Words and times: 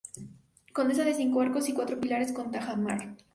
Consta 0.73 1.05
de 1.05 1.13
cinco 1.13 1.41
arcos 1.41 1.69
y 1.69 1.73
cuatro 1.73 1.99
pilares 1.99 2.31
con 2.33 2.49
tajamar. 2.49 3.17